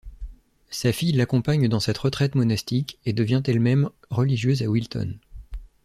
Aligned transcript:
Sa 0.71 0.91
fille 0.91 1.11
l'accompagne 1.11 1.67
dans 1.69 1.79
cette 1.79 1.99
retraite 1.99 2.33
monastique 2.33 2.97
et 3.05 3.13
devient 3.13 3.43
elle-même 3.45 3.91
religieuse 4.09 4.63
à 4.63 4.65
Wilton. 4.65 5.19